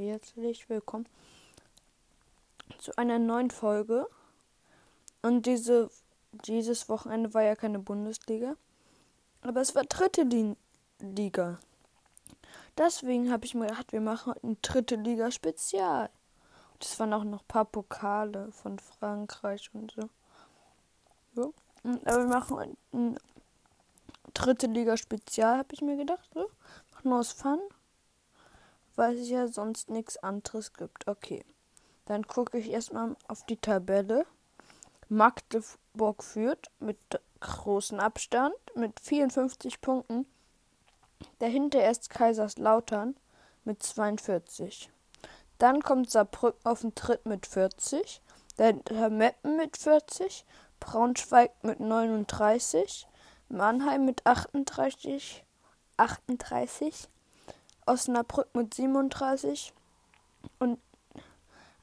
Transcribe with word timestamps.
herzlich 0.00 0.70
willkommen 0.70 1.06
zu 2.78 2.96
einer 2.96 3.18
neuen 3.18 3.50
Folge. 3.50 4.08
Und 5.20 5.44
diese, 5.44 5.90
dieses 6.46 6.88
Wochenende 6.88 7.34
war 7.34 7.42
ja 7.42 7.54
keine 7.54 7.78
Bundesliga, 7.78 8.56
aber 9.42 9.60
es 9.60 9.74
war 9.74 9.84
dritte 9.84 10.26
Liga. 11.00 11.58
Deswegen 12.78 13.30
habe 13.30 13.44
ich 13.44 13.54
mir 13.54 13.66
gedacht, 13.66 13.92
wir 13.92 14.00
machen 14.00 14.32
ein 14.42 14.56
dritte 14.62 14.96
Liga 14.96 15.30
Spezial. 15.30 16.08
Das 16.78 16.98
waren 16.98 17.12
auch 17.12 17.24
noch 17.24 17.42
ein 17.42 17.48
paar 17.48 17.66
Pokale 17.66 18.50
von 18.52 18.78
Frankreich 18.78 19.68
und 19.74 19.92
so. 19.92 20.08
so. 21.34 21.54
Aber 22.06 22.18
wir 22.20 22.28
machen 22.28 22.76
ein 22.94 23.18
dritte 24.32 24.66
Liga 24.66 24.96
Spezial, 24.96 25.58
habe 25.58 25.74
ich 25.74 25.82
mir 25.82 25.98
gedacht. 25.98 26.30
So. 26.32 26.48
Machen 26.94 27.10
nur 27.10 27.18
aus 27.18 27.32
Fun 27.32 27.60
weil 29.00 29.16
es 29.16 29.30
ja 29.30 29.48
sonst 29.48 29.88
nichts 29.88 30.18
anderes 30.18 30.74
gibt. 30.74 31.08
Okay. 31.08 31.42
Dann 32.04 32.26
gucke 32.26 32.58
ich 32.58 32.70
erstmal 32.70 33.16
auf 33.28 33.46
die 33.46 33.56
Tabelle. 33.56 34.26
Magdeburg 35.08 36.22
führt 36.22 36.70
mit 36.80 36.98
großem 37.40 37.98
Abstand 37.98 38.54
mit 38.74 39.00
54 39.00 39.80
Punkten. 39.80 40.26
Dahinter 41.38 41.88
ist 41.88 42.10
Kaiserslautern 42.10 43.16
mit 43.64 43.82
42. 43.82 44.90
Dann 45.56 45.82
kommt 45.82 46.10
Saarbrücken 46.10 46.66
auf 46.66 46.82
den 46.82 46.94
Tritt 46.94 47.24
mit 47.24 47.46
40. 47.46 48.20
Dahinter 48.58 49.08
Meppen 49.08 49.56
mit 49.56 49.78
40. 49.78 50.44
Braunschweig 50.78 51.52
mit 51.62 51.80
39. 51.80 53.06
Mannheim 53.48 54.04
mit 54.04 54.26
38. 54.26 55.42
38. 55.96 57.08
Osnabrück 57.90 58.54
mit 58.54 58.72
37 58.72 59.74
und 60.60 60.78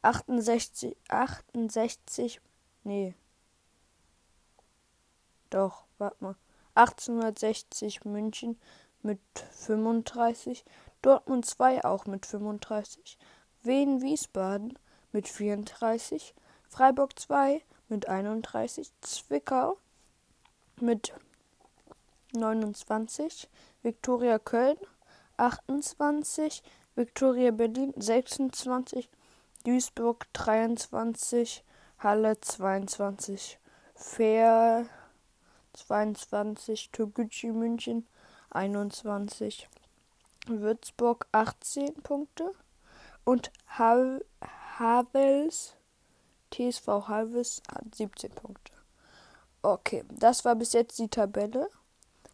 68, 0.04 0.96
68, 1.10 2.40
nee. 2.86 3.14
Doch, 5.50 5.84
warte 5.98 6.24
mal. 6.24 6.36
1860 6.76 8.06
München 8.06 8.58
mit 9.02 9.20
35, 9.52 10.64
Dortmund 11.02 11.46
2 11.46 11.84
auch 11.84 12.06
mit 12.06 12.26
35, 12.26 13.18
Wien 13.64 14.02
Wiesbaden 14.02 14.80
mit 15.12 15.28
34, 15.28 16.34
Freiburg 16.70 17.20
2 17.20 17.62
mit 17.90 18.08
31, 18.08 18.94
Zwickau 19.02 19.78
mit 20.80 21.14
29, 22.32 23.50
Viktoria 23.82 24.40
Köln 24.40 24.78
28, 25.38 26.64
Viktoria 26.96 27.52
Berlin 27.52 27.94
26, 27.96 29.10
Duisburg 29.66 30.26
23, 30.34 31.64
Halle 32.00 32.40
22, 32.40 33.60
Fair 33.96 34.86
22, 35.74 36.92
Toguchi 36.92 37.52
München 37.52 38.08
21, 38.52 39.70
Würzburg 40.48 41.28
18 41.32 41.94
Punkte 42.04 42.52
und 43.26 43.52
Havels 44.80 45.76
TSV 46.52 47.08
Havels 47.08 47.62
hat 47.72 47.94
17 47.94 48.32
Punkte. 48.32 48.72
Okay, 49.62 50.04
das 50.10 50.46
war 50.46 50.56
bis 50.56 50.74
jetzt 50.74 50.98
die 51.00 51.10
Tabelle. 51.10 51.70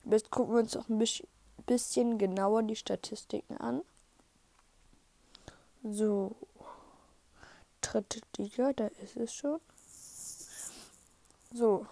Jetzt 0.06 0.30
gucken 0.30 0.54
wir 0.54 0.62
uns 0.62 0.76
noch 0.76 0.90
ein 0.90 1.00
bisschen 1.00 1.28
bisschen 1.66 2.18
genauer 2.18 2.64
die 2.64 2.76
Statistiken 2.76 3.58
an. 3.58 3.82
So. 5.84 6.36
Dritte 7.82 8.22
Liga, 8.38 8.74
da 8.74 8.88
ist 8.88 9.18
es 9.18 9.34
schon. 9.34 9.60
So. 11.54 11.86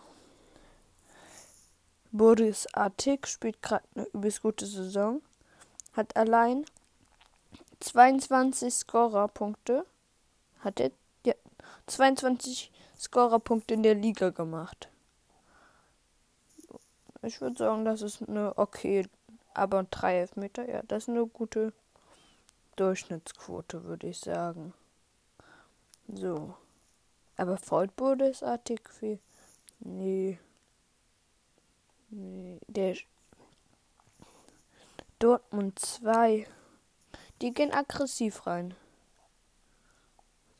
Boris 2.11 2.67
Artik 2.73 3.27
spielt 3.27 3.61
gerade 3.61 3.85
eine 3.95 4.05
übelst 4.13 4.41
gute 4.41 4.65
Saison. 4.65 5.21
Hat 5.93 6.15
allein 6.15 6.65
22 7.79 8.73
Scorerpunkte. 8.73 9.85
Hat 10.59 10.79
er 10.79 10.91
ja, 11.25 11.33
22 11.87 12.71
Scorerpunkte 12.97 13.73
in 13.73 13.83
der 13.83 13.95
Liga 13.95 14.29
gemacht. 14.29 14.89
Ich 17.23 17.39
würde 17.39 17.57
sagen, 17.57 17.85
das 17.85 18.01
ist 18.01 18.27
eine 18.27 18.57
okay 18.57 19.07
aber 19.53 19.83
drei 19.83 20.19
Elfmeter, 20.19 20.67
ja, 20.69 20.81
das 20.83 21.03
ist 21.03 21.09
eine 21.09 21.25
gute 21.25 21.73
Durchschnittsquote, 22.75 23.83
würde 23.83 24.07
ich 24.07 24.19
sagen. 24.19 24.73
So. 26.07 26.55
Aber 27.37 27.57
Vollbode 27.57 28.27
ist 28.27 28.43
artig 28.43 28.89
viel. 28.89 29.19
Nee. 29.79 30.39
Nee. 32.09 32.59
Der 32.67 32.95
Dortmund 35.19 35.79
2. 35.79 36.47
Die 37.41 37.53
gehen 37.53 37.73
aggressiv 37.73 38.45
rein. 38.45 38.75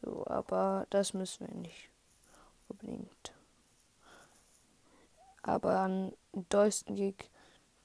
So, 0.01 0.25
aber 0.25 0.87
das 0.89 1.13
müssen 1.13 1.47
wir 1.47 1.55
nicht 1.55 1.89
unbedingt. 2.67 3.33
Aber 5.43 5.79
an 5.79 6.13
Deusten 6.49 6.95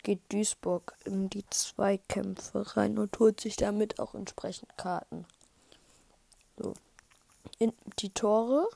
geht 0.06 0.32
Duisburg 0.32 0.94
in 1.04 1.28
die 1.30 1.44
Zweikämpfe 1.50 2.76
rein 2.76 2.96
und 2.96 3.18
holt 3.18 3.40
sich 3.40 3.56
damit 3.56 3.98
auch 3.98 4.14
entsprechend 4.14 4.78
Karten. 4.78 5.26
So. 6.56 6.74
In 7.58 7.72
die 7.98 8.10
Tore. 8.10 8.68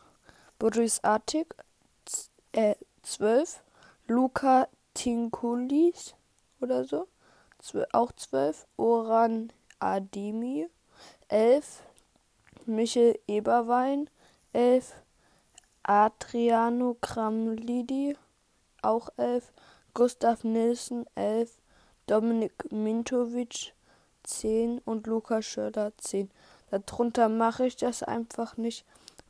Boris 0.58 1.04
Artik 1.04 1.54
äh, 2.50 2.74
12. 3.04 3.62
Luca 4.08 4.66
Tinkulis 4.92 6.16
oder 6.60 6.84
so. 6.84 7.06
Auch 7.92 8.10
12. 8.10 8.66
Oran 8.76 9.52
Ademi 9.78 10.66
11. 11.28 11.84
Michel 12.66 13.16
Eberwein 13.28 14.10
11. 14.52 14.96
Adriano 15.84 16.96
Kramlidi 17.00 18.16
auch 18.82 19.10
11. 19.16 19.52
Gustav 19.94 20.44
Nilsson 20.44 21.06
11, 21.14 21.50
Dominik 22.06 22.70
Mintovic 22.72 23.72
10 24.24 24.78
und 24.80 25.06
Lukas 25.06 25.44
Schöller 25.44 25.92
10. 25.96 26.30
Darunter 26.70 27.28
mache 27.28 27.66
ich 27.66 27.76
das 27.76 28.02
einfach 28.02 28.56
nicht, 28.56 28.84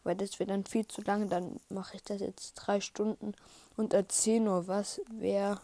weil 0.05 0.17
das 0.17 0.39
wird 0.39 0.51
dann 0.51 0.65
viel 0.65 0.87
zu 0.87 1.01
lange. 1.03 1.27
Dann 1.27 1.61
mache 1.69 1.97
ich 1.97 2.03
das 2.03 2.21
jetzt 2.21 2.55
drei 2.55 2.81
Stunden 2.81 3.35
und 3.77 3.95
erzähle 3.95 4.45
nur, 4.45 4.69
was 4.69 5.01
wer 5.11 5.61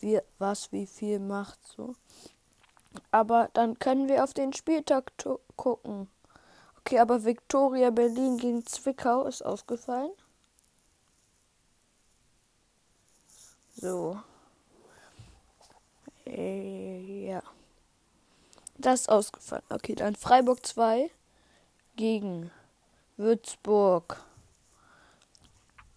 wie, 0.00 0.20
was 0.38 0.72
wie 0.72 0.86
viel 0.86 1.18
macht 1.18 1.58
so. 1.66 1.94
Aber 3.10 3.50
dann 3.52 3.78
können 3.78 4.08
wir 4.08 4.24
auf 4.24 4.34
den 4.34 4.52
Spieltag 4.52 5.12
gucken. 5.56 6.08
Okay, 6.80 6.98
aber 6.98 7.24
Victoria 7.24 7.90
Berlin 7.90 8.38
gegen 8.38 8.64
Zwickau 8.64 9.24
ist 9.24 9.44
ausgefallen. 9.44 10.12
So. 13.80 14.18
Äh, 16.26 17.28
ja. 17.28 17.42
Das 18.76 19.02
ist 19.02 19.08
ausgefallen. 19.08 19.62
Okay, 19.70 19.94
dann 19.94 20.16
Freiburg 20.16 20.66
2 20.66 21.10
gegen 21.94 22.50
Würzburg. 23.16 24.24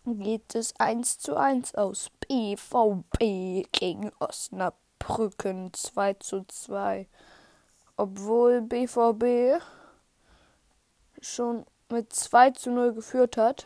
Geht 0.06 0.54
es 0.54 0.80
1 0.80 1.18
zu 1.18 1.36
1 1.36 1.74
aus. 1.74 2.12
BVB 2.28 3.68
gegen 3.72 4.12
Osnabrücken 4.20 5.74
2 5.74 6.14
zu 6.16 6.46
2. 6.48 7.08
Obwohl 7.98 8.62
BVB 8.62 9.60
schon 11.20 11.66
mit 11.90 12.14
2 12.14 12.52
zu 12.52 12.70
0 12.70 12.94
geführt 12.94 13.38
hat. 13.38 13.66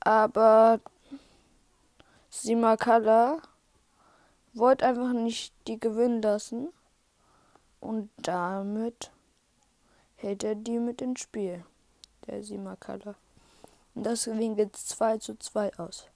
Aber 0.00 0.80
Simakala 2.34 3.42
wollte 4.54 4.86
einfach 4.86 5.12
nicht 5.12 5.54
die 5.66 5.78
gewinnen 5.78 6.22
lassen. 6.22 6.72
Und 7.78 8.10
damit 8.16 9.10
hält 10.16 10.42
er 10.42 10.54
die 10.54 10.78
mit 10.78 11.02
ins 11.02 11.20
Spiel. 11.20 11.64
Der 12.26 12.42
Simakala. 12.42 13.16
Und 13.94 14.06
deswegen 14.06 14.56
geht 14.56 14.74
es 14.74 14.86
2 14.86 15.18
zu 15.18 15.38
2 15.38 15.78
aus. 15.78 16.06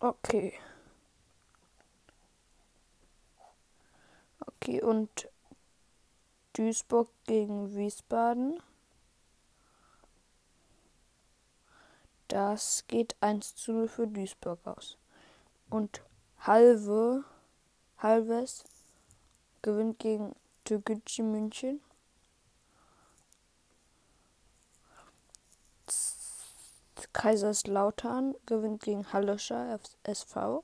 Okay. 0.00 0.54
Okay, 4.46 4.82
und 4.82 5.28
Duisburg 6.54 7.10
gegen 7.26 7.74
Wiesbaden. 7.76 8.62
Das 12.30 12.84
geht 12.86 13.16
1 13.20 13.56
zu 13.56 13.72
0 13.72 13.88
für 13.88 14.06
Duisburg 14.06 14.64
aus. 14.64 14.96
Und 15.68 16.00
Halve, 16.38 17.24
Halves 17.98 18.62
gewinnt 19.62 19.98
gegen 19.98 20.36
Türkgücü 20.64 21.24
München. 21.24 21.80
Kaiserslautern 27.12 28.36
gewinnt 28.46 28.84
gegen 28.84 29.12
Hallischer 29.12 29.80
SV. 30.04 30.62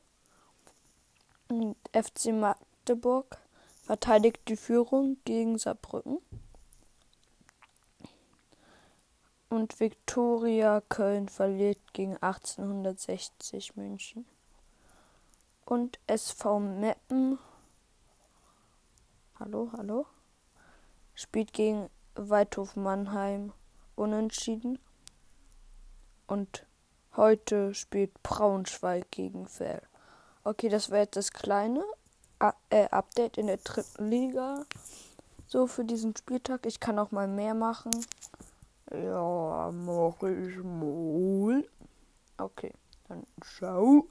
Und 1.48 1.76
FC 1.92 2.26
Magdeburg 2.26 3.38
verteidigt 3.82 4.38
die 4.46 4.56
Führung 4.56 5.16
gegen 5.24 5.58
Saarbrücken. 5.58 6.18
Und 9.56 9.80
Viktoria 9.80 10.82
Köln 10.82 11.30
verliert 11.30 11.78
gegen 11.94 12.18
1860 12.18 13.74
München. 13.74 14.26
Und 15.64 15.98
SV 16.06 16.60
Meppen. 16.60 17.38
Hallo, 19.40 19.70
hallo. 19.74 20.04
Spielt 21.14 21.54
gegen 21.54 21.88
Weidhof 22.16 22.76
Mannheim 22.76 23.54
unentschieden. 23.94 24.78
Und 26.26 26.66
heute 27.16 27.72
spielt 27.72 28.12
Braunschweig 28.22 29.10
gegen 29.10 29.48
Fell. 29.48 29.80
Okay, 30.44 30.68
das 30.68 30.90
war 30.90 30.98
jetzt 30.98 31.16
das 31.16 31.30
kleine 31.30 31.82
äh, 32.68 32.90
Update 32.90 33.38
in 33.38 33.46
der 33.46 33.56
dritten 33.56 34.10
Liga. 34.10 34.66
So 35.46 35.66
für 35.66 35.86
diesen 35.86 36.14
Spieltag. 36.14 36.66
Ich 36.66 36.78
kann 36.78 36.98
auch 36.98 37.10
mal 37.10 37.26
mehr 37.26 37.54
machen. 37.54 38.04
Ja, 38.92 39.70
mach 39.72 40.22
ich 40.22 40.62
mal. 40.62 41.64
Okay, 42.38 42.72
dann 43.08 43.24
ciao. 43.40 44.08